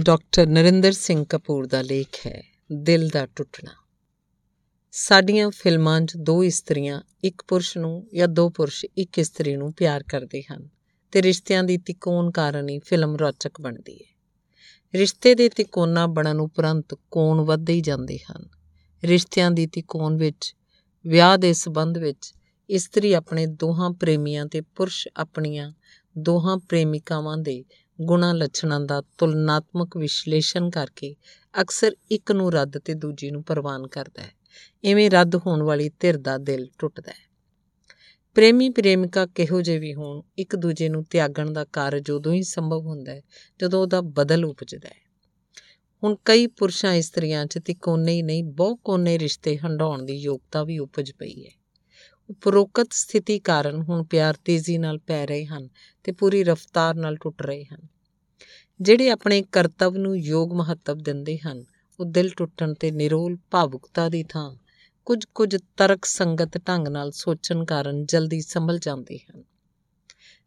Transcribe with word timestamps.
Doctor 0.00 0.46
Narinder 0.46 0.92
Singh 0.92 1.24
Kapoor 1.28 1.66
ਦਾ 1.66 1.82
ਲੇਖ 1.82 2.26
ਹੈ, 2.26 2.42
ਦਿਲ 2.72 3.08
ਦਾ 3.08 3.26
ਟੁੱਟਣਾ। 3.26 3.70
ਸਾਡੀਆਂ 4.90 5.50
ਫਿਲਮਾਂ 5.50 6.00
'ਚ 6.00 6.16
ਦੋ 6.16 6.44
ਇਸਤਰੀਆਂ, 6.44 7.02
ਇੱਕ 7.24 7.42
ਪੁਰਸ਼ 7.48 7.78
ਨੂੰ 7.78 8.08
ਜਾਂ 8.14 8.28
ਦੋ 8.28 8.50
ਪੁਰਸ਼ 8.50 8.86
ਇੱਕ 8.96 9.18
ਇਸਤਰੀ 9.18 9.56
ਨੂੰ 9.56 9.72
ਪਿਆਰ 9.72 10.02
ਕਰਦੇ 10.02 10.42
ਹਨ 10.42 10.68
ਤੇ 11.12 11.22
ਰਿਸ਼ਤਿਆਂ 11.22 11.64
ਦੀ 11.64 11.78
ਤਿਕੋਣ 11.78 12.30
ਕਾਰਨ 12.30 12.68
ਹੀ 12.68 12.78
ਫਿਲਮ 12.78 13.16
ਰੌਚਕ 13.16 13.60
ਬਣਦੀ 13.60 13.96
ਹੈ। 13.96 14.20
ਰਿਸ਼ਤੇ 14.94 15.34
ਦੇ 15.34 15.48
ਤਿਕੋਣਾ 15.48 16.06
ਬਣਨ 16.06 16.40
ਉਪਰੰਤ 16.40 16.94
ਕੋਣ 17.10 17.40
ਵੱਧਦੇ 17.40 17.72
ਹੀ 17.72 17.80
ਜਾਂਦੇ 17.80 18.18
ਹਨ। 18.18 18.48
ਰਿਸ਼ਤਿਆਂ 19.04 19.50
ਦੀ 19.50 19.66
ਤਿਕੋਣ 19.66 20.16
ਵਿੱਚ, 20.16 20.56
ਵਿਆਹ 21.06 21.38
ਦੇ 21.38 21.52
ਸਬੰਧ 21.52 21.98
ਵਿੱਚ 21.98 22.34
ਇਸਤਰੀ 22.70 23.12
ਆਪਣੇ 23.12 23.46
ਦੋਹਾਂ 23.46 23.90
ਪ੍ਰੇਮੀਆਂ 23.90 24.46
ਤੇ 24.46 24.60
ਪੁਰਸ਼ 24.60 25.08
ਆਪਣੀਆਂ 25.16 25.72
ਦੋਹਾਂ 26.18 26.58
ਪ੍ਰੇਮਿਕਾਵਾਂ 26.58 27.38
ਦੇ 27.38 27.64
ਗੁਣਾ 28.00 28.32
ਲੱਛਣਾਂ 28.32 28.80
ਦਾ 28.80 29.02
ਤੁਲਨਾਤਮਕ 29.18 29.96
ਵਿਸ਼ਲੇਸ਼ਣ 29.96 30.70
ਕਰਕੇ 30.70 31.16
ਅਕਸਰ 31.60 31.96
ਇੱਕ 32.10 32.32
ਨੂੰ 32.32 32.52
ਰੱਦ 32.52 32.78
ਤੇ 32.78 32.94
ਦੂਜੀ 32.94 33.30
ਨੂੰ 33.30 33.44
ਪ੍ਰਵਾਨ 33.44 33.86
ਕਰਦਾ 33.86 34.22
ਹੈ। 34.22 34.32
ਇਵੇਂ 34.84 35.10
ਰੱਦ 35.10 35.36
ਹੋਣ 35.36 35.62
ਵਾਲੀ 35.62 35.90
ਧਿਰ 36.00 36.16
ਦਾ 36.16 36.38
ਦਿਲ 36.38 36.70
ਟੁੱਟਦਾ 36.78 37.10
ਹੈ। 37.10 37.34
ਪ੍ਰੇਮੀ 38.34 38.70
ਪ੍ਰੇਮਿਕਾ 38.70 39.26
ਕਿਹੋ 39.26 39.60
ਜਿਹੇ 39.60 39.78
ਵੀ 39.78 39.94
ਹੋਣ, 39.94 40.22
ਇੱਕ 40.38 40.56
ਦੂਜੇ 40.56 40.88
ਨੂੰ 40.88 41.04
ਤਿਆਗਣ 41.04 41.52
ਦਾ 41.52 41.64
ਕਾਰਜ 41.64 42.10
ਉਦੋਂ 42.10 42.32
ਹੀ 42.32 42.42
ਸੰਭਵ 42.42 42.80
ਹੁੰਦਾ 42.80 43.12
ਹੈ 43.12 43.22
ਜਦੋਂ 43.60 43.82
ਉਹਦਾ 43.82 44.00
ਬਦਲ 44.00 44.44
ਉਪਜਦਾ 44.44 44.88
ਹੈ। 44.88 45.04
ਹੁਣ 46.04 46.16
ਕਈ 46.24 46.46
ਪੁਰਸ਼ਾਂ 46.46 46.94
ਇਸਤਰੀਆਂ 46.94 47.46
'ਚ 47.46 47.58
ਤਿਕੋਨੇ 47.58 48.12
ਹੀ 48.12 48.22
ਨਹੀਂ, 48.22 48.44
ਬਹੁ 48.44 48.76
ਕੋਨੇ 48.76 49.18
ਰਿਸ਼ਤੇ 49.18 49.58
ਹੰਡਾਉਣ 49.58 50.02
ਦੀ 50.02 50.16
ਯੋਗਤਾ 50.16 50.64
ਵੀ 50.64 50.78
ਉਪਜ 50.78 51.12
ਪਈ 51.12 51.44
ਹੈ। 51.46 51.50
ਉਪਰੋਕਤ 52.30 52.88
ਸਥਿਤੀ 52.92 53.38
ਕਾਰਨ 53.38 53.82
ਹੁਣ 53.82 54.04
ਪਿਆਰ 54.04 54.34
ਤੇਜ਼ੀ 54.44 54.78
ਨਾਲ 54.78 54.98
ਪੈ 54.98 55.26
ਰਹੇ 55.26 55.46
ਹਨ 55.46 55.68
ਤੇ 56.04 56.12
ਪੂਰੀ 56.12 56.44
ਰਫ਼ਤਾਰ 56.44 56.94
ਨਾਲ 56.94 57.16
ਟੁੱਟ 57.16 57.42
ਰਹੇ 57.42 57.64
ਹਨ। 57.64 57.93
ਜਿਹੜੇ 58.80 59.10
ਆਪਣੇ 59.10 59.42
ਕਰਤੱਵ 59.42 59.96
ਨੂੰ 59.96 60.18
ਯੋਗ 60.18 60.52
ਮਹੱਤਵ 60.52 60.94
ਦਿੰਦੇ 60.94 61.38
ਹਨ, 61.38 61.64
ਉਹ 62.00 62.04
ਦਿਲ 62.04 62.30
ਟੁੱਟਣ 62.36 62.74
ਤੇ 62.74 62.90
ਨਿਰੋਲ 62.90 63.36
ਭਾਵੁਕਤਾ 63.50 64.08
ਦੀ 64.08 64.22
ਥਾਂ 64.22 64.56
ਕੁਝ 65.04 65.24
ਕੁਝ 65.34 65.56
ਤਰਕ 65.76 66.04
ਸੰਗਤ 66.04 66.58
ਢੰਗ 66.68 66.88
ਨਾਲ 66.88 67.10
ਸੋਚਣ 67.10 67.64
ਕਾਰਨ 67.64 68.04
ਜਲਦੀ 68.04 68.40
ਸੰਭਲ 68.40 68.78
ਜਾਂਦੇ 68.78 69.18
ਹਨ। 69.18 69.42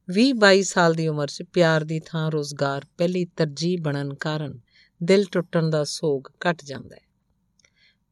20-22 0.09 0.63
ਸਾਲ 0.63 0.93
ਦੀ 0.93 1.07
ਉਮਰ 1.07 1.27
'ਚ 1.27 1.43
ਪਿਆਰ 1.53 1.83
ਦੀ 1.83 2.01
ਥਾਂ 2.05 2.31
ਰੋਜ਼ਗਾਰ 2.31 2.85
ਪਹਿਲੀ 2.97 3.25
ਤਰਜੀਹ 3.25 3.81
ਬਣਨ 3.81 4.13
ਕਾਰਨ 4.13 4.59
ਦਿਲ 5.03 5.25
ਟੁੱਟਣ 5.31 5.69
ਦਾ 5.69 5.83
ਸੋਗ 5.83 6.23
ਘਟ 6.27 6.63
ਜਾਂਦਾ 6.63 6.95
ਹੈ। 6.95 7.01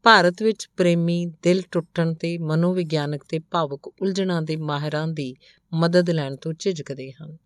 ਭਾਰਤ 0.03 0.43
ਵਿੱਚ 0.43 0.69
ਪ੍ਰੇਮੀ 0.77 1.25
ਦਿਲ 1.25 1.63
ਟੁੱਟਣ 1.71 2.13
ਤੇ 2.13 2.37
ਮਨੋਵਿਗਿਆਨਕ 2.37 3.23
ਤੇ 3.23 3.39
ਭਾਵੁਕ 3.39 3.93
ਉਲਝਣਾਂ 4.01 4.41
ਦੇ 4.41 4.55
ਮਾਹਿਰਾਂ 4.55 5.07
ਦੀ 5.07 5.35
ਮਦਦ 5.73 6.09
ਲੈਣ 6.09 6.35
ਤੋਂ 6.35 6.53
ਝਿਜਕਦੇ 6.53 7.11
ਹਨ। 7.11 7.37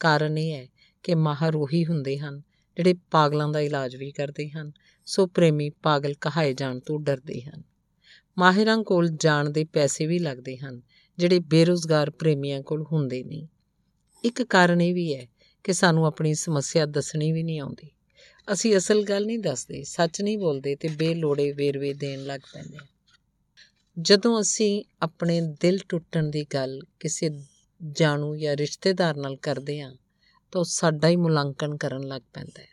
ਕਾਰਨ 0.00 0.38
ਇਹ 0.38 0.52
ਹੈ 0.52 0.66
ਕਿ 1.04 1.14
ਮਾਹਰ 1.14 1.56
ਉਹੀ 1.56 1.86
ਹੁੰਦੇ 1.86 2.18
ਹਨ, 2.18 2.42
ਜਿਹੜੇ 2.76 2.94
ਪਾਗਲਾਂ 3.10 3.48
ਦਾ 3.48 3.60
ਇਲਾਜ 3.60 3.96
ਵੀ 3.96 4.12
ਕਰਦੇ 4.12 4.50
ਹਨ, 4.50 4.72
ਸੋ 5.06 5.26
ਪ੍ਰੇਮੀ 5.26 5.70
ਪਾਗਲ 5.70 6.14
ਕਹਾਏ 6.20 6.52
ਜਾਣ 6.52 6.78
ਤੋਂ 6.78 7.00
ਡਰਦੇ 7.00 7.42
ਹਨ। 7.42 7.62
ਮਾਹਿਰਾਂ 8.38 8.82
ਕੋਲ 8.82 9.08
ਜਾਣ 9.08 9.50
ਦੇ 9.50 9.64
ਪੈਸੇ 9.64 10.06
ਵੀ 10.06 10.18
ਲੱਗਦੇ 10.18 10.56
ਹਨ, 10.56 10.82
ਜਿਹੜੇ 11.18 11.38
ਬੇਰੋਜ਼ਗਾਰ 11.38 12.10
ਪ੍ਰੇਮੀਆਂ 12.10 12.62
ਕੋਲ 12.62 12.84
ਹੁੰਦੇ 12.92 13.24
ਨਹੀਂ। 13.24 13.46
ਇੱਕ 14.24 14.42
ਕਾਰਨ 14.42 14.80
ਇਹ 14.80 14.94
ਵੀ 14.94 15.14
ਹੈ 15.14 15.26
ਕਿ 15.64 15.72
ਸਾਨੂੰ 15.72 16.06
ਆਪਣੀ 16.06 16.34
ਸਮੱਸਿਆ 16.34 16.86
ਦੱਸਣੀ 16.86 17.32
ਵੀ 17.32 17.42
ਨਹੀਂ 17.42 17.60
ਆਉਂਦੀ। 17.60 17.90
ਅਸੀਂ 18.52 18.76
ਅਸਲ 18.76 19.02
ਗੱਲ 19.02 19.26
ਨਹੀਂ 19.26 19.38
ਦੱਸਦੇ, 19.38 19.84
ਸੱਚ 19.84 20.22
ਨਹੀਂ 20.22 20.38
ਬੋਲਦੇ 20.38 20.76
ਤੇ 20.76 20.88
ਬੇਲੋੜੇ 20.88 21.52
ਵੇਰਵੇ 21.52 21.92
ਦੇਣ 21.92 22.24
ਲੱਗ 22.24 22.40
ਪੈਂਦੇ 22.54 22.78
ਜਦੋਂ 24.00 24.40
ਅਸੀਂ 24.40 24.84
ਆਪਣੇ 25.02 25.40
ਦਿਲ 25.40 25.78
ਟੁੱਟਣ 25.88 26.30
ਦੀ 26.30 26.46
ਗੱਲ 26.54 26.80
ਕਿਸੇ 27.00 27.30
ਜਾਣੂ 27.92 28.36
ਜਾਂ 28.36 28.56
ਰਿਸ਼ਤੇਦਾਰ 28.56 29.16
ਨਾਲ 29.16 29.36
ਕਰਦੇ 29.36 29.80
ਹਾਂ 29.80 29.94
ਤਾਂ 30.54 30.64
ਸਾਡਾ 30.64 31.08
ਹੀ 31.08 31.16
ਮੁਲਾਂਕਣ 31.16 31.76
ਕਰਨ 31.76 32.06
ਲੱਗ 32.06 32.22
ਪੈਂਦਾ 32.32 32.62
ਹੈ। 32.62 32.68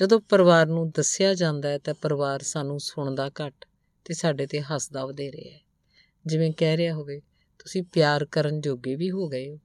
ਜਦੋਂ 0.00 0.20
ਪਰਿਵਾਰ 0.20 0.66
ਨੂੰ 0.66 0.90
ਦੱਸਿਆ 0.90 1.34
ਜਾਂਦਾ 1.34 1.68
ਹੈ, 1.68 1.78
ਤਾਂ 1.78 1.94
ਪਰਿਵਾਰ 1.94 2.42
ਸਾਨੂੰ 2.42 2.80
ਸੁਣਦਾ 2.80 3.28
ਘੱਟ 3.28 3.66
ਤੇ 4.04 4.14
ਸਾਡੇ 4.14 4.46
ਤੇ 4.46 4.60
ਹੱਸਦਾ 4.60 5.06
ਵਧੇਰੇ 5.06 5.50
ਹੈ। 5.54 5.60
ਜਿਵੇਂ 6.26 6.52
ਕਹਿ 6.52 6.76
ਰਿਹਾ 6.76 6.94
ਹੋਵੇ, 6.94 7.20
ਤੁਸੀਂ 7.58 7.82
ਪਿਆਰ 7.82 8.24
ਕਰਨ 8.24 8.60
ਜੋਗੇ 8.60 8.94
ਵੀ 8.94 9.10
ਹੋ 9.10 9.28
ਗਏ 9.28 9.50
ਹੋ। 9.50 9.58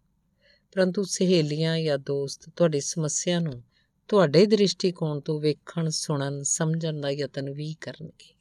ਪਰੰਤੂ 0.71 1.03
ਸਹੇਲੀਆਂ 1.03 1.79
ਜਾਂ 1.79 1.97
ਦੋਸਤ 1.97 2.49
ਤੁਹਾਡੀ 2.55 2.79
ਸਮੱਸਿਆ 2.79 3.39
ਨੂੰ 3.39 3.63
ਤੁਹਾਡੇ 4.07 4.45
ਦ੍ਰਿਸ਼ਟੀਕੋਣ 4.45 5.19
ਤੋਂ 5.19 5.41
ਵੇਖਣ, 5.41 5.89
ਸੁਣਨ, 5.89 6.43
ਸਮਝਣ 6.43 7.01
ਦਾ 7.01 7.09
ਯਤਨ 7.09 7.49
ਵੀ 7.49 7.75
ਕਰਨਗੇ। 7.81 8.35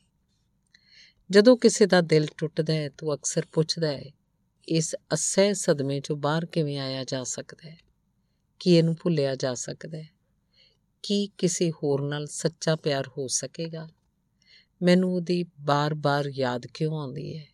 ਜਦੋਂ 1.31 1.57
ਕਿਸੇ 1.57 1.87
ਦਾ 1.87 2.01
ਦਿਲ 2.01 2.27
ਟੁੱਟਦਾ 2.37 2.75
ਹੈ, 2.75 2.89
ਤਾਂ 2.89 3.15
ਅਕਸਰ 3.15 3.43
ਪੁੱਛਦਾ 3.53 3.89
ਹੈ, 3.89 4.11
ਇਸ 4.69 4.97
ਅਸਹਿ 5.15 5.55
ਸਦਮੇ 5.55 6.01
ਚੋਂ 6.01 6.17
ਬਾਹਰ 6.17 6.47
ਕਿਵੇਂ 6.47 6.79
ਆਇਆ 6.79 7.05
ਜਾ 7.05 7.25
ਸਕਦਾ 7.25 7.71
ਹੈ? 7.71 7.88
ਕੀ 8.61 8.75
ਇਹਨੂੰ 8.75 8.97
ਭੁੱਲਿਆ 9.03 9.35
ਜਾ 9.37 9.55
ਸਕਦਾ 9.55 9.99
ਹੈ। 9.99 10.09
ਕੀ 11.03 11.31
ਕਿਸੇ 11.39 11.71
ਹੋਰ 11.71 12.03
ਨਾਲ 12.03 12.27
ਸੱਚਾ 12.27 12.77
ਪਿਆਰ 12.77 13.09
ਹੋ 13.09 13.27
ਸਕੇਗਾ? 13.27 13.89
ਮੈਨੂੰ 14.83 15.15
ਉਹਦੀ 15.15 15.45
ਬਾਰ-ਬਾਰ 15.61 16.27
ਯਾਦ 16.27 16.67
ਕਿਉਂ 16.67 17.01
ਆਉਂਦੀ 17.01 17.39
ਹੈ? 17.39 17.47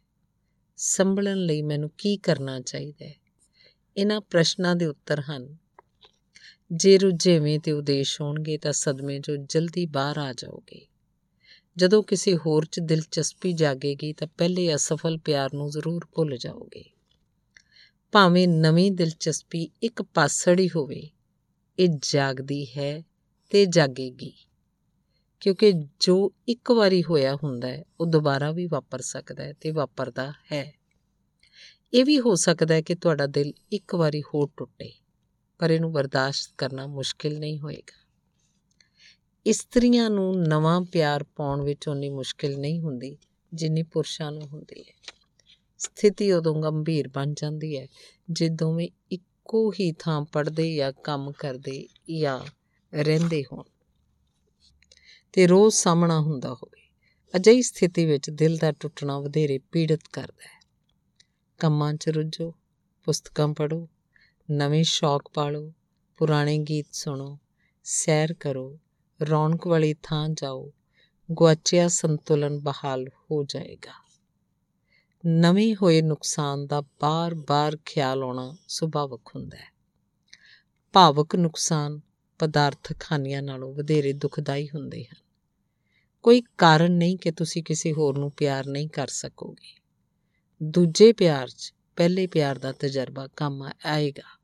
ਸੰਭਲਣ 0.76 1.36
ਲਈ 1.36 1.62
ਮੈਨੂੰ 1.62 1.90
ਕੀ 1.98 2.16
ਕਰਨਾ 2.16 2.60
ਚਾਹੀਦਾ 2.60 3.06
ਹੈ? 3.06 3.14
ਇਹਨਾਂ 3.96 4.20
ਪ੍ਰਸ਼ਨਾਂ 4.20 4.76
ਦੇ 4.76 4.86
ਉੱਤਰ 4.86 5.20
ਹਨ। 5.20 5.56
ਜੇ 6.72 6.98
ਰੁਝੇਵੇਂ 6.98 7.60
ਤੇ 7.60 7.72
ਉਦੇਸ਼ 7.72 8.20
ਹੋਣਗੇ 8.20 8.58
ਤਾਂ 8.58 8.72
ਸਦਮੇ 8.72 9.18
'ਚੋਂ 9.18 9.36
ਜਲਦੀ 9.36 9.86
ਬਾਹਰ 9.86 10.18
ਆ 10.18 10.32
ਜਾਓਗੇ। 10.32 10.86
ਜਦੋਂ 11.76 12.02
ਕਿਸੇ 12.02 12.36
ਹੋਰ 12.36 12.64
'ਚ 12.64 12.80
ਦਿਲਚਸਪੀ 12.80 13.52
ਜਾਗੇਗੀ 13.52 14.12
ਤਾਂ 14.12 14.26
ਪਹਿਲੇ 14.38 14.74
ਅਸਫਲ 14.74 15.18
ਪਿਆਰ 15.18 15.50
ਨੂੰ 15.54 15.70
ਜ਼ਰੂਰ 15.70 16.06
ਭੁੱਲ 16.14 16.36
ਜਾਓਗੇ। 16.36 16.84
ਭਾਵੇਂ 18.14 18.48
ਨਵੀਂ 18.48 18.92
ਦਿਲਚਸਪੀ 18.92 19.70
ਇੱਕ 19.82 20.02
ਪਾਸੜ 20.02 20.60
ਹੀ 20.60 20.68
ਹੋਵੇ, 20.76 21.10
ਇਹ 21.78 21.88
ਜਾਗਦੀ 22.02 22.66
ਹੈ 22.78 23.02
ਤੇ 23.50 23.66
ਜਾਗੇਗੀ। 23.66 24.32
ਕਿਉਂਕਿ 25.40 25.72
ਜੋ 26.00 26.32
ਇੱਕ 26.48 26.70
ਵਾਰੀ 26.70 27.02
ਹੋਇਆ 27.02 27.34
ਹੁੰਦਾ 27.34 27.68
ਹੈ, 27.68 27.84
ਉਹ 28.00 28.06
ਦੁਬਾਰਾ 28.06 28.52
ਵੀ 28.52 28.66
ਵਾਪਰ 28.66 29.00
ਸਕਦਾ 29.00 29.42
ਹੈ 29.42 29.52
ਤੇ 29.52 29.70
ਵਾਪਰਦਾ 29.70 30.32
ਹੈ। 30.52 30.74
ਇਹ 31.94 32.04
ਵੀ 32.04 32.20
ਹੋ 32.20 32.34
ਸਕਦਾ 32.34 32.74
ਹੈ 32.74 32.80
ਕਿ 32.80 32.94
ਤੁਹਾਡਾ 32.94 33.26
ਦਿਲ 33.26 33.52
ਇੱਕ 33.72 33.94
ਵਾਰੀ 33.94 34.22
ਹੋਰ 34.22 34.50
ਟੁੱਟੇ, 34.56 34.92
ਪਰ 35.58 35.70
ਇਹਨੂੰ 35.70 35.92
ਬਰਦਾਸ਼ਤ 35.92 36.54
ਕਰਨਾ 36.58 36.86
ਮੁਸ਼ਕਿਲ 36.86 37.38
ਨਹੀਂ 37.38 37.58
ਹੋਏਗਾ। 37.58 38.08
ਇਸਤਰੀਆਂ 39.46 40.10
ਨੂੰ 40.10 40.42
ਨਵਾਂ 40.42 40.80
ਪਿਆਰ 40.80 41.24
ਪਾਉਣ 41.24 41.62
ਵਿੱਚ 41.62 41.88
ਉਨੀ 41.88 42.08
ਮੁਸ਼ਕਿਲ 42.08 42.58
ਨਹੀਂ 42.58 42.80
ਹੁੰਦੀ, 42.80 43.18
ਜਿੰਨੀ 43.54 43.82
ਪੁਰਸ਼ਾਂ 43.82 44.32
ਨੂੰ 44.32 44.42
ਹੁੰਦੀ 44.42 44.80
ਹੈ। 44.80 45.23
ਸਥਿਤੀ 45.84 46.32
ਉਦੋਂ 46.32 46.54
ਗੰਭੀਰ 46.62 47.08
ਬਣ 47.08 47.34
ਜਾਂਦੀ 47.34 47.78
ਹੈ, 47.78 47.86
ਜੇ 48.30 48.48
ਦੋਵੇਂ 48.48 48.88
ਇੱਕੋ 49.10 49.72
ਹੀ 49.72 49.92
ਥਾਂ 49.92 50.24
ਪੜਦੇ 50.24 50.74
ਜਾਂ 50.76 50.92
ਕੰਮ 50.92 51.32
ਕਰਦੇ 51.32 51.86
ਜਾਂ 52.20 52.40
ਰਹਿੰਦੇ 52.92 53.44
ਹੋਣ। 53.44 53.62
ਤੇ 55.32 55.46
ਰੋਜ਼ 55.46 55.74
ਸਾਹਮਣਾ 55.74 56.20
ਹੁੰਦਾ 56.20 56.54
ਹੋਵੇ, 56.54 56.82
ਅਜਿਹੀ 57.36 57.62
ਸਥਿਤੀ 57.62 58.04
ਵਿੱਚ 58.06 58.30
ਦਿਲ 58.30 58.56
ਦਾ 58.56 58.72
ਟੁੱਟਣਾ 58.72 59.18
ਵਧੇਰੇ 59.20 59.58
ਪੀੜਤ 59.58 60.00
ਕਰਦਾ 60.12 60.46
ਹੈ। 60.46 60.60
ਕੰਮਾਂ 61.58 61.94
'ਚ 61.94 62.08
ਰੁੱਝੋ, 62.08 62.54
ਪੁਸਤਕਾਂ 63.04 63.48
ਪੜ੍ਹੋ, 63.48 63.88
ਨਵੇਂ 64.50 64.84
ਸ਼ੌਕ 64.84 65.30
ਪਾਲੋ, 65.34 65.72
ਪੁਰਾਣੇ 66.16 66.58
ਗੀਤ 66.58 66.86
ਸੁਣੋ, 66.92 67.38
ਸੈਰ 67.84 68.34
ਕਰੋ, 68.34 68.78
ਰੌਣਕ 69.20 69.66
ਵਾਲੀ 69.66 69.94
ਥਾਂ 70.02 70.28
ਜਾਓ, 70.28 70.72
ਗੁਆਚਿਆ 71.32 71.88
ਸੰਤੁਲਨ 71.88 72.58
ਬਹਾਲ 72.58 73.08
ਹੋ 73.08 73.44
ਜਾਏਗਾ। 73.44 74.03
ਨਵੇਂ 75.26 75.76
ਹੋਏ 75.82 76.02
ਨੁਕਸਾਨ 76.02 76.66
ਦਾ 76.66 76.80
ਬਾਰ-ਬਾਰ 76.80 77.78
ਖਿਆਲ 77.84 78.22
ਆਉਣਾ 78.22 78.56
ਸੁਭਾਵਕ 78.68 79.20
ਹੁੰਦਾ 79.36 79.56
ਹੈ। 79.56 79.72
ਭਾਵਕ 80.92 81.36
ਨੁਕਸਾਨ 81.36 82.00
ਪਦਾਰਥਕ 82.38 82.96
ਹਾਨੀਆਂ 83.12 83.42
ਨਾਲੋਂ 83.42 83.74
ਵਧੇਰੇ 83.74 84.12
ਦੁਖਦਾਈ 84.12 84.68
ਹੁੰਦੇ 84.74 85.04
ਹਨ। 85.04 85.16
ਕੋਈ 86.22 86.42
ਕਾਰਨ 86.58 86.92
ਨਹੀਂ 86.92 87.16
ਕਿ 87.16 87.30
ਤੁਸੀਂ 87.30 87.62
ਕਿਸੇ 87.62 87.92
ਹੋਰ 87.92 88.18
ਨੂੰ 88.18 88.30
ਪਿਆਰ 88.30 88.66
ਨਹੀਂ 88.66 88.88
ਕਰ 88.88 89.08
ਸਕੋਗੇ। 89.08 89.80
ਦੂਜੇ 90.62 91.12
ਪਿਆਰ 91.12 91.48
'ਚ 91.48 91.74
ਪਹਿਲੇ 91.96 92.26
ਪਿਆਰ 92.26 92.58
ਦਾ 92.58 92.72
ਤਜਰਬਾ 92.72 93.26
ਕੰਮ 93.26 93.70
ਆਏਗਾ। 93.86 94.40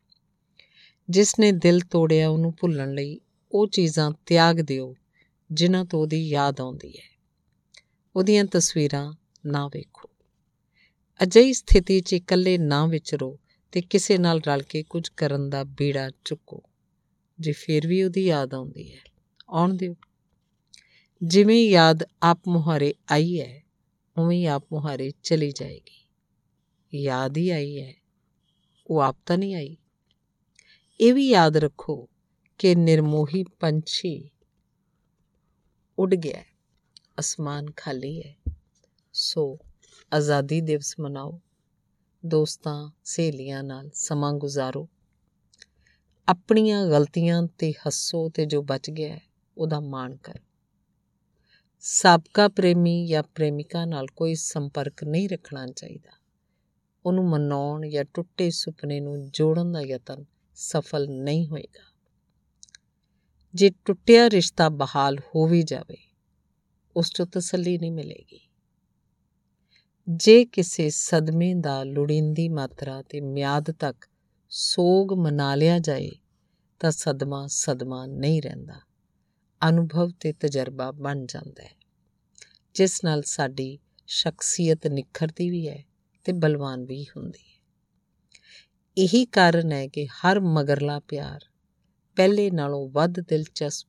ਜਿਸ 1.10 1.38
ਨੇ 1.38 1.52
ਦਿਲ 1.52 1.80
ਤੋੜਿਆ 1.80 2.28
ਉਹਨੂੰ 2.28 2.54
ਭੁੱਲਣ 2.60 2.94
ਲਈ 2.94 3.20
ਉਹ 3.52 3.66
ਚੀਜ਼ਾਂ 3.66 4.10
ਤਿਆਗ 4.26 4.56
ਦਿਓ 4.56 4.94
ਜਿਨ੍ਹਾਂ 5.52 5.84
ਤੋਂ 5.84 6.00
ਉਹਦੀ 6.00 6.28
ਯਾਦ 6.28 6.60
ਆਉਂਦੀ 6.60 6.98
ਹੈ। 6.98 7.20
ਉਹਦੀਆਂ 8.16 8.44
ਤਸਵੀਰਾਂ 8.44 9.12
ਨਾ 9.46 9.68
ਵੇਖੋ। 9.68 10.09
ਅਜਿਹੀ 11.22 11.52
ਸਥਿਤੀ 11.52 12.00
'ਚ 12.00 12.12
ਇਕੱਲੇ 12.12 12.58
ਨਾ 12.58 12.86
ਵਿਚਰੋ 12.86 13.38
ਤੇ 13.72 13.80
ਕਿਸੇ 13.80 14.18
ਨਾਲ 14.18 14.40
ਰਲ 14.46 14.62
ਕੇ 14.62 14.82
ਕੁਝ 14.82 15.08
ਕਰਨ 15.08 15.50
ਦਾ 15.50 15.64
ਬੀੜਾ 15.64 16.10
ਚੁੱਕੋ। 16.24 16.62
ਜੇ 17.40 17.52
ਫਿਰ 17.52 17.86
ਵੀ 17.86 18.02
ਉਹਦੀ 18.02 18.24
ਯਾਦ 18.26 18.54
ਆਉਂਦੀ 18.54 18.92
ਹੈ, 18.92 19.00
ਆਉਣ 19.50 19.74
ਦਿਓ। 19.74 19.94
ਜਿਵੇਂ 21.22 21.70
ਯਾਦ 21.70 22.04
ਆਪ 22.22 22.40
ਮੁਹਾਰੇ 22.48 22.94
ਆਈ 23.10 23.40
ਹੈ, 23.40 23.62
ਉਵੇਂ 24.16 24.48
ਆਪ 24.48 24.64
ਮੁਹਾਰੇ 24.72 25.12
ਚਲੀ 25.22 25.52
ਜਾਏਗੀ। 25.52 26.08
ਯਾਦ 26.94 27.36
ਹੀ 27.36 27.50
ਆਈ 27.50 27.80
ਹੈ, 27.80 27.94
ਉਹ 28.86 29.00
ਆਪ 29.00 29.16
ਤਾਂ 29.26 29.38
ਨਹੀਂ 29.38 29.54
ਆਈ। 29.54 29.76
ਇਹ 31.00 31.14
ਵੀ 31.14 31.28
ਯਾਦ 31.28 31.56
ਰੱਖੋ 31.56 32.08
ਕਿ 32.58 32.74
ਨਿਰਮੋਹੀ 32.74 33.44
ਪੰਛੀ 33.60 34.30
ਉੱਡ 35.98 36.14
ਗਿਆ, 36.14 36.42
ਅਸਮਾਨ 37.18 37.66
ਖਾਲੀ 37.76 38.22
ਹੈ, 38.22 38.36
ਸੋ 39.12 39.58
ਆਜ਼ਾਦੀ 40.12 40.60
ਦਿਵਸ 40.60 40.94
ਮਨਾਓ। 41.00 41.40
ਦੋਸਤਾਂ, 42.26 42.90
ਸਹੇਲੀਆਂ 43.04 43.62
ਨਾਲ 43.62 43.90
ਸਮਾਂ 43.94 44.32
ਗੁਜ਼ਾਰੋ। 44.32 44.88
ਆਪਣੀਆਂ 46.28 46.86
ਗਲਤੀਆਂ 46.86 47.42
ਤੇ 47.58 47.72
ਹੱਸੋ 47.72 48.28
ਤੇ 48.28 48.46
ਜੋ 48.46 48.62
ਬਚ 48.62 48.90
ਗਿਆ 48.90 49.18
ਉਹਦਾ 49.58 49.80
ਮਾਣ 49.80 50.16
ਕਰੋ। 50.16 50.44
ਸਾਬਕਾ 51.80 52.48
ਪ੍ਰੇਮੀ 52.48 53.06
ਜਾਂ 53.06 53.22
ਪ੍ਰੇਮਿਕਾ 53.22 53.84
ਨਾਲ 53.84 54.06
ਕੋਈ 54.06 54.34
ਸੰਪਰਕ 54.34 55.04
ਨਹੀਂ 55.04 55.28
ਰੱਖਣਾ 55.28 55.66
ਚਾਹੀਦਾ। 55.66 56.10
ਉਹਨੂੰ 57.06 57.28
ਮਨਾਉਣ 57.28 57.88
ਜਾਂ 57.88 58.04
ਟੁੱਟੇ 58.14 58.50
ਸੁਪਨੇ 58.50 59.00
ਨੂੰ 59.00 59.30
ਜੋੜਨ 59.30 59.72
ਦਾ 59.72 59.80
ਯਤਨ 59.80 60.24
ਸਫਲ 60.54 61.08
ਨਹੀਂ 61.08 61.46
ਹੋਏਗਾ। 61.46 61.94
ਜੇ 63.54 63.70
ਟੁੱਟਿਆ 63.84 64.30
ਰਿਸ਼ਤਾ 64.30 64.68
ਬਹਾਲ 64.68 65.18
ਹੋ 65.18 65.46
ਵੀ 65.46 65.62
ਜਾਵੇ, 65.62 65.96
ਉਸ 66.96 67.10
ਤੋਂ 67.10 67.26
ਤਸੱਲੀ 67.26 67.78
ਨਹੀਂ 67.78 67.92
ਮਿਲੇਗੀ। 67.92 68.49
ਜੇ 70.16 70.44
ਕਿਸੇ 70.44 70.90
ਸਦਮੇ 70.90 71.54
ਦਾ 71.54 71.84
ਲੋੜੀਂਦੀ 71.84 72.48
ਮਾਤਰਾ 72.48 73.02
ਤੇ 73.02 73.20
ਮਿਆਦ 73.20 73.70
ਤੱਕ 73.70 74.08
ਸੋਗ 74.48 75.12
ਮਨਾ 75.12 75.54
ਲਿਆ 75.54 75.78
ਜਾਏ, 75.78 76.10
ਤਾਂ 76.80 76.90
ਸਦਮਾ 76.90 77.46
ਸਦਮਾ 77.46 78.06
ਨਹੀਂ 78.06 78.42
ਰਹਿੰਦਾ। 78.42 78.80
ਅਨੁਭਵ 79.68 80.10
ਤੇ 80.20 80.32
ਤਜਰਬਾ 80.32 80.90
ਬਣ 80.90 81.26
ਜਾਂਦਾ 81.26 81.62
ਹੈ। 81.62 81.74
ਜਿਸ 82.74 83.04
ਨਾਲ 83.04 83.22
ਸਾਡੀ 83.22 83.78
ਸ਼ਖਸੀਅਤ 84.06 84.86
ਨਿਖਰਦੀ 84.86 85.50
ਵੀ 85.50 85.68
ਹੈ 85.68 85.84
ਤੇ 86.24 86.32
ਬਲਵਾਨ 86.32 86.84
ਵੀ 86.84 87.04
ਹੁੰਦੀ 87.04 87.42
ਹੈ। 87.42 87.62
ਇਹੀ 88.98 89.24
ਕਾਰਨ 89.24 89.72
ਹੈ 89.72 89.86
ਕਿ 89.86 90.06
ਹਰ 90.06 90.40
ਮਗਰਲਾ 90.40 91.00
ਪਿਆਰ 91.00 91.44
ਪਹਿਲੇ 92.16 92.50
ਨਾਲੋਂ 92.50 92.90
ਵੱਧ 92.90 93.20
ਦਿਲਚਸਪ, 93.20 93.88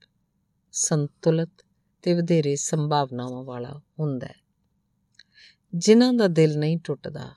ਸੰਤੁਲਿਤ 0.71 1.65
ਤੇ 2.01 2.13
ਵਧੇਰੇ 2.13 2.55
ਸੰਭਾਵਨਾਵਾਂ 2.55 3.43
ਵਾਲਾ 3.43 3.81
ਹੁੰਦਾ 3.99 4.27
ਹੈ। 4.27 4.40
ਜਿਨ੍ਹਾਂ 5.75 6.13
ਦਾ 6.13 6.27
ਦਿਲ 6.27 6.59
ਨਹੀਂ 6.59 6.77
ਟੁੱਟਦਾ 6.83 7.31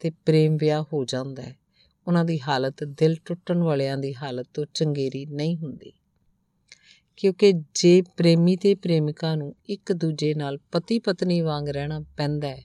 ਤੇ 0.00 0.10
ਪ੍ਰੇਮ 0.10 0.56
ਵਿਆਹ 0.56 0.82
ਹੋ 0.92 1.04
ਜਾਂਦਾ 1.04 1.42
ਹੈ, 1.42 1.56
ਉਹਨਾਂ 2.06 2.24
ਦੀ 2.24 2.40
ਹਾਲਤ 2.40 2.84
ਦਿਲ 2.84 3.16
ਟੁੱਟਣ 3.24 3.62
ਵਾਲਿਆਂ 3.62 3.96
ਦੀ 3.98 4.14
ਹਾਲਤ 4.14 4.46
ਤੋਂ 4.54 4.66
ਚੰਗੇਰੀ 4.74 5.26
ਨਹੀਂ 5.26 5.56
ਹੁੰਦੀ। 5.56 5.92
ਕਿਉਂਕਿ 7.16 7.52
ਜੇ 7.74 8.02
ਪ੍ਰੇਮੀ 8.02 8.56
ਤੇ 8.56 8.74
ਪ੍ਰੇਮਿਕਾ 8.74 9.34
ਨੂੰ 9.34 9.56
ਇੱਕ 9.68 9.92
ਦੂਜੇ 9.92 10.34
ਨਾਲ 10.34 10.58
ਪਤੀ 10.72 10.98
ਪਤਨੀ 10.98 11.40
ਵਾਂਗ 11.40 11.68
ਰਹਿਣਾ 11.68 12.00
ਪੈਂਦਾ 12.16 12.48
ਹੈ, 12.48 12.62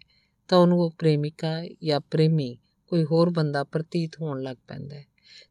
ਤਾਂ 0.47 0.57
ਉਹਨੂੰ 0.57 0.79
ਉਹ 0.79 0.91
ਪ੍ਰੇਮਿਕਾ 0.91 1.65
ਜਾਂ 1.83 1.99
ਪ੍ਰੇਮੀ 1.99 2.57
ਕੋਈ 2.87 3.03
ਹੋਰ 3.03 3.29
ਬੰਦਾ 3.29 3.63
ਪ੍ਰਤੀਤ 3.63 4.21
ਹੋਣ 4.21 4.41
ਲੱਗ 4.41 4.57
ਪੈਂਦਾ 4.67 4.95
ਹੈ 4.95 5.05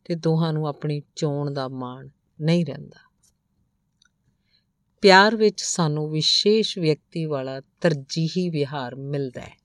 ਤੇ 0.04 0.14
ਦੋਹਾਂ 0.14 0.52
ਨੂੰ 0.52 0.68
ਆਪਣੀ 0.68 1.02
ਚੋਣ 1.16 1.50
ਦਾ 1.50 1.68
ਮਾਣ 1.68 2.08
ਨਹੀਂ 2.40 2.66
ਰਹਿੰਦਾ। 2.66 3.09
ਪਿਆਰ 5.00 5.37
ਵਿੱਚ 5.37 5.62
ਸਾਨੂੰ 5.62 6.11
ਵਿਸ਼ੇਸ਼ 6.11 6.79
ਵਿਅਕਤੀ 6.79 7.25
ਵਾਲਾ 7.25 7.61
ਤਰਜੀਹੀ 7.61 8.50
ਵਿਹਾਰ 8.50 8.94
ਮਿਲਦਾ 8.94 9.41
ਹੈ। 9.41 9.56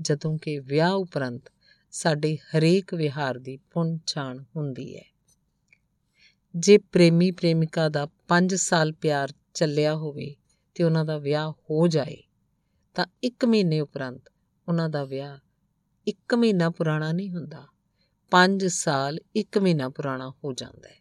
ਜਦੋਂ 0.00 0.38
ਕਿ 0.38 0.58
ਵਿਆਹ 0.58 0.92
ਉਪਰੰਤ 0.92 1.42
ਸਾਡੇ 1.90 2.36
ਹਰੇਕ 2.36 2.94
ਵਿਹਾਰ 2.94 3.38
ਦੀ 3.38 3.56
ਪੁੰਛਾਣ 3.56 4.44
ਹੁੰਦੀ 4.56 4.96
ਹੈ। 4.96 5.04
ਜੇ 6.56 6.78
ਪ੍ਰੇਮੀ 6.78 7.30
ਪ੍ਰੇਮਿਕਾ 7.30 7.88
ਦਾ 7.88 8.08
5 8.28 8.54
ਸਾਲ 8.54 8.92
ਪਿਆਰ 8.92 9.32
ਚੱਲਿਆ 9.54 9.94
ਹੋਵੇ 9.94 10.36
ਤੇ 10.74 10.84
ਉਹਨਾਂ 10.84 11.04
ਦਾ 11.04 11.18
ਵਿਆਹ 11.18 11.50
ਹੋ 11.50 11.88
ਜਾਏ, 11.88 12.16
ਤਾਂ 12.94 13.06
1 13.24 13.44
ਮਹੀਨੇ 13.44 13.80
ਉਪਰੰਤ 13.80 14.22
ਉਹਨਾਂ 14.68 14.88
ਦਾ 14.88 15.04
ਵਿਆਹ 15.04 15.38
1 16.08 16.34
ਮਹੀਨਾ 16.34 16.70
ਪੁਰਾਣਾ 16.70 17.12
ਨਹੀਂ 17.12 17.30
ਹੁੰਦਾ 17.30 17.66
5 18.30 18.66
ਸਾਲ 18.66 19.18
1 19.36 19.58
ਮਹੀਨਾ 19.58 19.88
ਪੁਰਾਣਾ 19.88 20.30
ਹੋ 20.30 20.52
ਜਾਂਦਾ 20.52 20.88
ਹੈ। 20.88 21.00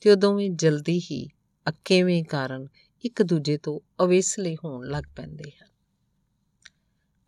ਤੇ 0.00 0.10
ਉਦੋਂ 0.10 0.34
ਵੀ 0.34 0.48
ਜਲਦੀ 0.48 1.00
ਹੀ 1.10 1.28
ਅਕੇਵੇਂ 1.68 2.24
ਕਾਰਨ 2.24 2.66
ਇੱਕ 3.04 3.22
ਦੂਜੇ 3.22 3.58
ਤੋਂ 3.58 4.04
ਅਵੇਸਲੇ 4.04 4.56
ਹੋਣ 4.64 4.86
ਲੱਗ 4.86 5.04
ਪੈਂਦੇ 5.16 5.50
ਹਨ। 5.50 5.68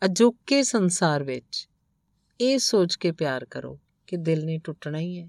ਅਜੋਕੇ 0.04 0.62
ਸੰਸਾਰ 0.62 1.22
ਵਿੱਚ 1.22 1.68
ਇਹ 2.40 2.58
ਸੋਚ 2.58 2.96
ਕੇ 2.96 3.12
ਪਿਆਰ 3.12 3.44
ਕਰੋ 3.44 3.80
ਕਿ 4.06 4.16
ਦਿਲ 4.16 4.44
ਨੇ 4.44 4.58
ਟੁੱਟਣਾ 4.64 4.98
ਹੀ 4.98 5.20
ਹੈ। 5.20 5.28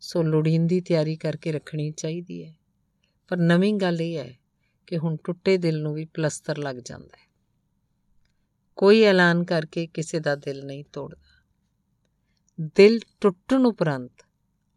ਸੋ 0.00 0.22
ਲੋੜੀਂਦੀ 0.22 0.80
ਤਿਆਰੀ 0.80 1.16
ਕਰਕੇ 1.16 1.52
ਰੱਖਣੀ 1.52 1.90
ਚਾਹੀਦੀ 1.90 2.44
ਹੈ। 2.44 2.54
ਪਰ 3.28 3.36
ਨਵੀਂ 3.36 3.74
ਗੱਲ 3.74 4.02
ਇਹ 4.02 4.18
ਹੈ 4.18 4.38
ਕਿ 4.86 4.98
ਹੁਣ 4.98 5.16
ਟੁੱਟੇ 5.24 5.56
ਦਿਲ 5.56 5.82
ਨੂੰ 5.82 5.94
ਵੀ 5.94 6.04
ਪਲਸਤਰ 6.04 6.58
ਲੱਗ 6.58 6.76
ਜਾਂਦਾ 6.76 7.16
ਹੈ। 7.16 7.32
ਕੋਈ 8.76 9.02
ਐਲਾਨ 9.02 9.44
ਕਰਕੇ 9.44 9.86
ਕਿਸੇ 9.86 10.20
ਦਾ 10.20 10.34
ਦਿਲ 10.34 10.66
ਨਹੀਂ 10.66 10.84
ਤੋੜਦਾ। 10.92 11.46
ਦਿਲ 12.60 13.00
ਟੁੱਟਣ 13.20 13.66
ਉਪਰੰਤ 13.66 14.12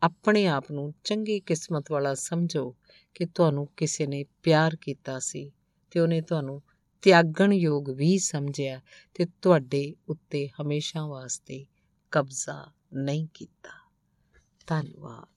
ਆਪਣੇ 0.05 0.47
ਆਪ 0.47 0.71
ਨੂੰ 0.71 0.93
ਚੰਗੀ 1.03 1.39
ਕਿਸਮਤ 1.39 1.91
ਵਾਲਾ 1.91 2.13
ਸਮਝੋ 2.13 2.75
ਕਿ 3.13 3.25
ਤੁਹਾਨੂੰ 3.25 3.67
ਕਿਸੇ 3.77 4.07
ਨੇ 4.07 4.25
ਪਿਆਰ 4.43 4.75
ਕੀਤਾ 4.75 5.19
ਸੀ 5.19 5.51
ਤੇ 5.91 5.99
ਉਹਨੇ 5.99 6.21
ਤੁਹਾਨੂੰ 6.21 6.61
ਤਿਆਗਣ 7.01 7.53
ਯੋਗ 7.53 7.89
ਵੀ 7.89 8.17
ਸਮਝਿਆ 8.17 8.81
ਤੇ 9.13 9.25
ਤੁਹਾਡੇ 9.41 9.95
ਉੱਤੇ 10.09 10.49
ਹਮੇਸ਼ਾ 10.61 11.07
ਵਾਸਤੇ 11.07 11.65
ਕਬਜ਼ਾ 12.11 12.71
ਨਹੀਂ 12.93 13.27
ਕੀਤਾ। 13.33 13.69
ਧੰਨਵਾਦ। 14.67 15.34